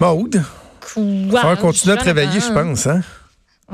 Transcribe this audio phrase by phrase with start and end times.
[0.00, 0.42] Maude,
[0.94, 1.40] Quoi?
[1.44, 2.86] on va continuer à travailler, je pense.
[2.86, 3.00] Hein?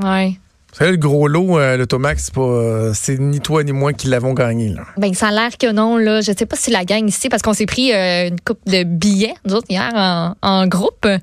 [0.00, 0.36] Ouais.
[0.72, 3.92] Vous savez, le gros lot, euh, l'Automax, c'est pas, euh, c'est ni toi ni moi
[3.92, 4.68] qui l'avons gagné.
[4.68, 4.82] Là.
[4.96, 6.20] Ben, ça a l'air que non, là.
[6.20, 8.84] Je sais pas si la gang ici, parce qu'on s'est pris euh, une coupe de
[8.84, 11.06] billets, nous autres, hier, en, en groupe.
[11.06, 11.18] Euh,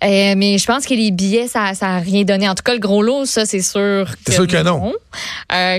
[0.00, 2.48] mais je pense que les billets, ça, ça a rien donné.
[2.48, 4.94] En tout cas, le gros lot, ça, c'est sûr C'est sûr que non.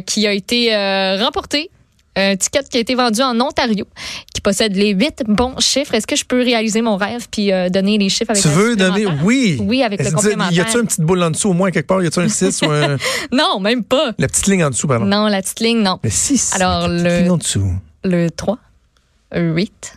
[0.06, 0.76] Qui a été
[1.20, 1.72] remporté.
[2.16, 3.86] Un ticket qui a été vendu en Ontario,
[4.34, 5.96] qui possède les huit bons chiffres.
[5.96, 8.76] Est-ce que je peux réaliser mon rêve puis euh, donner les chiffres avec Tu veux
[8.76, 9.06] donner?
[9.24, 9.58] Oui.
[9.60, 10.52] Oui, avec le complémentaire.
[10.54, 12.04] Y a-tu une petite boule en dessous au moins quelque part?
[12.04, 12.98] Y a-tu un 6 ou un.
[13.32, 14.12] Non, même pas.
[14.20, 15.06] La petite ligne en dessous, pardon.
[15.06, 16.00] Non, la petite ligne, non.
[16.04, 16.54] Le 6.
[16.56, 17.72] Alors, le- ligne en dessous.
[18.04, 18.60] le 3,
[19.36, 19.94] 8,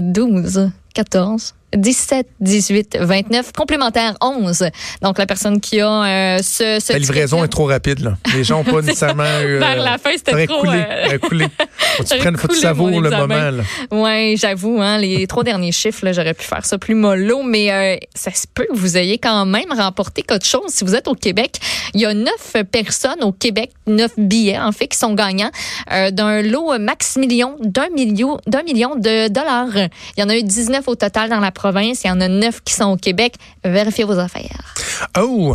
[0.00, 4.64] 12, 14, 17, 18, 29, complémentaire 11.
[5.02, 8.16] Donc, la personne qui a euh, ce, ce La livraison est trop rapide, là.
[8.34, 9.58] Les gens n'ont pas nécessairement eu.
[9.58, 11.46] Vers la fin, c'était trop, Coulé, euh, coulé.
[11.78, 13.62] Faut que tu prennes, faut que tu savoures le moment, là.
[13.90, 17.96] Oui, j'avoue, hein, les trois derniers chiffres, j'aurais pu faire ça plus mollo, mais euh,
[18.14, 20.68] ça se peut que vous ayez quand même remporté quelque chose.
[20.68, 21.58] Si vous êtes au Québec,
[21.94, 25.50] il y a neuf personnes au Québec, neuf billets en fait, qui sont gagnants
[25.92, 29.76] euh, d'un lot euh, max million d'un million, d'un million de dollars.
[30.16, 32.28] Il y en a eu 19 au total dans la province, il y en a
[32.28, 33.34] neuf qui sont au Québec.
[33.64, 34.74] Vérifiez vos affaires.
[35.18, 35.54] Oh!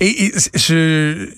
[0.00, 1.30] Et, et je.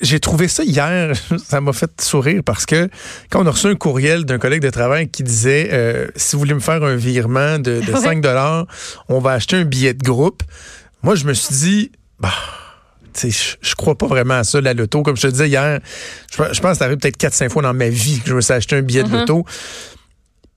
[0.00, 1.14] J'ai trouvé ça hier,
[1.48, 2.88] ça m'a fait sourire parce que
[3.30, 6.40] quand on a reçu un courriel d'un collègue de travail qui disait euh, si vous
[6.40, 8.66] voulez me faire un virement de, de 5 dollars,
[9.08, 10.42] on va acheter un billet de groupe.
[11.04, 12.32] Moi, je me suis dit, bah,
[13.16, 13.28] je,
[13.60, 15.02] je crois pas vraiment à ça, la loto.
[15.02, 15.78] Comme je te disais hier,
[16.32, 18.40] je, je pense que ça arrive peut-être 4-5 fois dans ma vie que je me
[18.40, 19.44] suis acheté un billet de loto.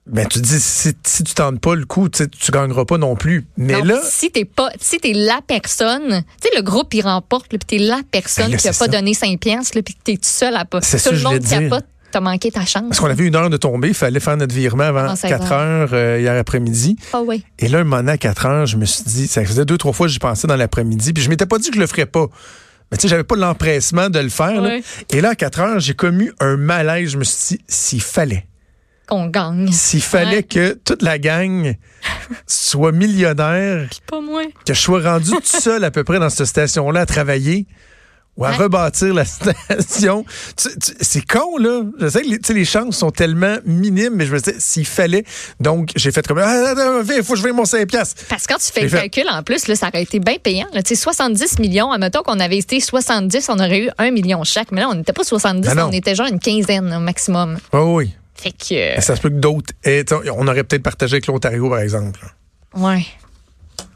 [0.08, 2.98] Ben, tu te dis, si, si tu tentes pas le coup, tu tu gagneras pas
[3.00, 3.48] non plus.
[3.58, 7.52] Mais là, si t'es pas, si t'es la personne, tu sais, le groupe, il remporte,
[7.52, 8.88] là, puis t'es la personne Ben là, qui a pas ça.
[8.88, 10.80] donné 5 piastres, puis t'es tout seul à pas.
[10.82, 12.84] C'est Tout ça le monde capote, t'as manqué ta chance.
[12.88, 15.28] Parce qu'on avait une heure de tomber, il fallait faire notre virement avant Avant 16
[15.28, 16.98] 4 heures euh, hier après-midi.
[17.12, 17.44] Ah oui.
[17.58, 19.92] Et là, un moment à 4 heures, je me suis dit, ça faisait deux, trois
[19.92, 22.06] fois que j'y pensais dans l'après-midi, puis je m'étais pas dit que je le ferais
[22.06, 22.28] pas.
[22.92, 24.62] Mais tu sais, j'avais pas l'empressement de le faire.
[24.62, 24.78] là.
[25.10, 27.10] Et là, à 4 heures, j'ai commis un malaise.
[27.10, 28.46] Je me suis dit, s'il fallait,
[29.08, 29.72] Qu'on gagne.
[29.72, 30.44] s'il fallait Ouais.
[30.44, 31.76] que toute la gang
[32.48, 34.44] soit millionnaire, Pas moi.
[34.66, 37.68] que je sois rendu tout seul à peu près dans cette station-là à travailler
[38.38, 38.56] ou à Ouais.
[38.58, 39.24] rebâtir la
[39.80, 40.26] station.
[40.58, 41.84] C'est con, là.
[42.00, 45.24] Je sais que les, les chances sont tellement minimes, mais je me disais, s'il fallait.
[45.62, 46.74] Donc, j'ai fait comme, ah,
[47.16, 48.24] il faut que je veuille mon 5 piastres.
[48.28, 50.36] Parce que quand tu fais le fait- calcul, en plus, là, ça aurait été bien
[50.42, 50.68] payant.
[50.74, 50.84] là.
[50.84, 54.72] Tu sais, 70 millions, admettons qu'on avait été 70, on aurait eu 1 million chaque.
[54.74, 55.86] Mais là, on n'était pas 70, Ah non.
[55.88, 57.58] on était genre une quinzaine au maximum.
[57.72, 58.14] Oui, oui.
[58.46, 59.74] Fait que, Mais Ça se peut que d'autres.
[60.36, 62.20] On aurait peut-être partagé avec l'Ontario, par exemple.
[62.76, 63.06] ouais.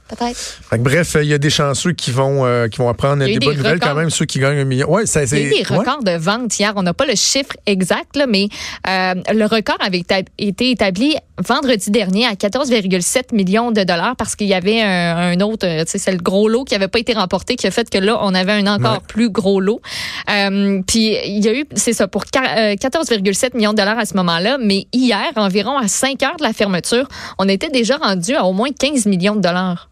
[0.09, 0.59] Peut-être.
[0.79, 3.79] Bref, il y a des chanceux qui vont, euh, qui vont apprendre des bonnes nouvelles
[3.79, 4.89] quand même, ceux qui gagnent un million.
[4.91, 5.77] Ouais, ça, Il y a eu des ouais.
[5.77, 6.73] records de vente hier.
[6.75, 8.47] On n'a pas le chiffre exact, là, mais
[8.87, 10.01] euh, le record avait
[10.37, 15.39] été établi vendredi dernier à 14,7 millions de dollars parce qu'il y avait un, un
[15.41, 17.97] autre, euh, c'est le gros lot qui n'avait pas été remporté qui a fait que
[17.99, 18.99] là, on avait un encore Ouais.
[19.07, 19.81] plus gros lot.
[20.29, 23.99] Euh, puis il y a eu, c'est ça, pour quar- euh, 14,7 millions de dollars
[23.99, 27.97] à ce moment-là, mais hier, environ à 5 heures de la fermeture, on était déjà
[27.97, 29.89] rendu à au moins 15 millions de dollars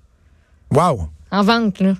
[0.72, 1.10] Wow!
[1.32, 1.94] en vente, là.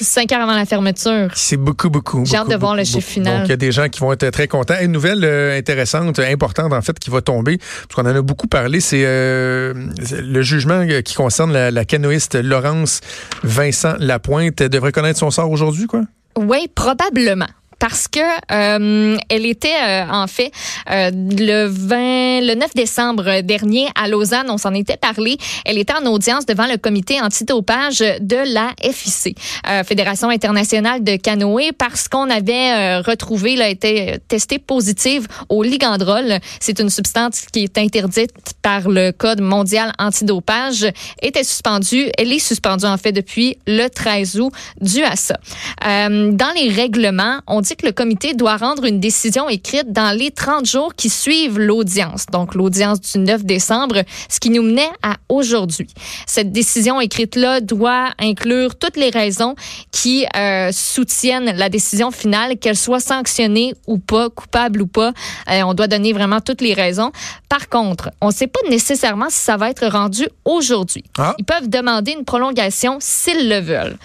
[0.00, 1.30] 5 heures avant la fermeture.
[1.34, 2.24] C'est beaucoup, beaucoup.
[2.24, 3.10] J'ai hâte de voir le chiffre beaucoup.
[3.10, 3.38] final.
[3.38, 4.76] Donc, il y a des gens qui vont être très contents.
[4.80, 8.46] Une nouvelle euh, intéressante, importante, en fait, qui va tomber, parce qu'on en a beaucoup
[8.46, 9.74] parlé, c'est euh,
[10.22, 13.00] le jugement euh, qui concerne la, la canoïste Laurence
[13.42, 14.60] Vincent Lapointe.
[14.60, 16.02] Elle devrait connaître son sort aujourd'hui, quoi?
[16.38, 17.48] Oui, probablement.
[17.80, 18.20] Parce que
[18.52, 20.52] euh, elle était euh, en fait
[20.90, 25.36] euh, le 20 le 9 décembre dernier à Lausanne, on s'en était parlé.
[25.64, 29.36] Elle était en audience devant le comité antidopage de la FIC,
[29.68, 35.62] euh, Fédération internationale de canoë, parce qu'on avait euh, retrouvé, là, était testée positive au
[35.62, 36.38] ligandrol.
[36.60, 40.86] C'est une substance qui est interdite par le Code mondial antidopage.
[41.22, 45.38] Était suspendue, elle est suspendue en fait depuis le 13 août dû à ça.
[45.86, 50.16] Euh, dans les règlements, on dit que le comité doit rendre une décision écrite dans
[50.16, 52.26] les 30 jours qui suivent l'audience.
[52.26, 55.88] Donc, l'audience du 9 décembre, ce qui nous menait à aujourd'hui.
[56.26, 59.54] Cette décision écrite-là doit inclure toutes les raisons
[59.92, 65.12] qui euh, soutiennent la décision finale, qu'elle soit sanctionnée ou pas, coupable ou pas.
[65.50, 67.12] Euh, on doit donner vraiment toutes les raisons.
[67.48, 71.04] Par contre, on ne sait pas nécessairement si ça va être rendu aujourd'hui.
[71.18, 71.34] Ah.
[71.38, 73.96] Ils peuvent demander une prolongation s'ils le veulent.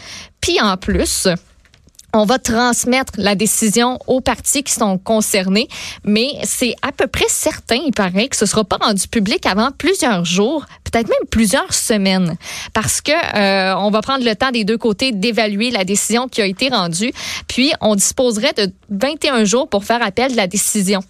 [0.42, 1.28] Puis en plus,
[2.16, 5.68] on va transmettre la décision aux partis qui sont concernés,
[6.06, 9.72] mais c'est à peu près certain, il paraît, que ce sera pas rendu public avant
[9.72, 12.38] plusieurs jours, peut-être même plusieurs semaines,
[12.74, 16.42] parce que euh, on va prendre le temps des deux côtés d'évaluer la décision qui
[16.42, 17.12] a été rendue,
[17.48, 21.02] puis on disposerait de 21 jours pour faire appel de la décision.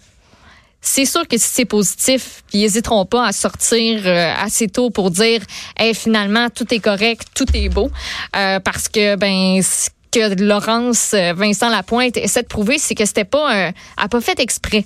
[0.80, 5.12] c'est sûr que si c'est positif, ils n'hésiteront pas à sortir euh, assez tôt pour
[5.12, 5.40] dire,
[5.78, 7.90] hey, finalement, tout est correct, tout est beau,
[8.36, 9.62] euh, parce que ben
[10.10, 14.20] que Laurence euh, Vincent Lapointe essaie de prouver, c'est que c'était pas, un, a pas
[14.20, 14.84] fait exprès.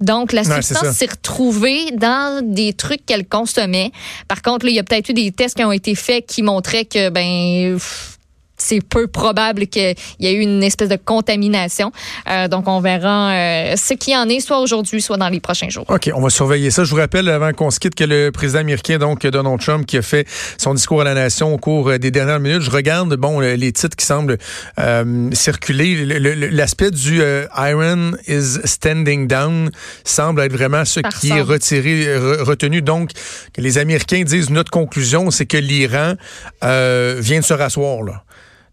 [0.00, 3.92] Donc, la substance s'est retrouvée dans des trucs qu'elle consommait.
[4.28, 6.86] Par contre, il y a peut-être eu des tests qui ont été faits qui montraient
[6.86, 7.78] que, ben,
[8.60, 11.92] c'est peu probable qu'il y ait eu une espèce de contamination.
[12.28, 15.68] Euh, donc, on verra euh, ce qui en est, soit aujourd'hui, soit dans les prochains
[15.68, 15.84] jours.
[15.88, 16.84] OK, on va surveiller ça.
[16.84, 19.96] Je vous rappelle, avant qu'on se quitte, que le président américain, donc Donald Trump, qui
[19.96, 20.26] a fait
[20.58, 23.96] son discours à la nation au cours des dernières minutes, je regarde, bon, les titres
[23.96, 24.38] qui semblent
[24.78, 26.04] euh, circuler.
[26.50, 27.22] L'aspect du
[27.56, 29.70] Iron is standing down
[30.04, 32.82] semble être vraiment ce qui est retiré, retenu.
[32.82, 33.10] Donc,
[33.54, 36.14] que les Américains disent, notre conclusion, c'est que l'Iran
[36.62, 38.24] vient de se rasseoir, là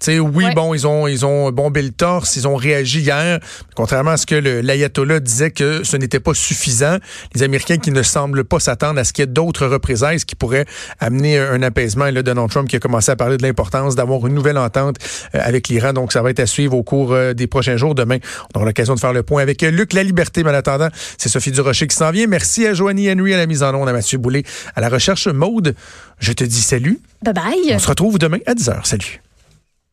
[0.08, 3.40] oui, bon, ils ont, ils ont bombé le torse, ils ont réagi hier,
[3.76, 6.98] contrairement à ce que l'ayatollah disait que ce n'était pas suffisant.
[7.34, 10.36] Les Américains qui ne semblent pas s'attendre à ce qu'il y ait d'autres représailles qui
[10.36, 10.66] pourraient
[11.00, 12.06] amener un apaisement.
[12.08, 14.98] Et là, Donald Trump qui a commencé à parler de l'importance d'avoir une nouvelle entente
[15.36, 15.94] euh, avec l'Iran.
[15.94, 17.96] Donc, ça va être à suivre au cours euh, des prochains jours.
[17.96, 18.18] Demain,
[18.54, 20.44] on aura l'occasion de faire le point avec Luc La Liberté.
[20.44, 22.28] Mais en attendant, c'est Sophie Durocher qui s'en vient.
[22.28, 24.44] Merci à Joanie Henry à la mise en onde, à Mathieu Boulay
[24.76, 25.28] à la recherche.
[25.28, 25.76] Maude,
[26.20, 27.00] je te dis salut.
[27.24, 27.76] Bye bye.
[27.76, 28.86] On se retrouve demain à 10h.
[28.86, 29.22] Salut.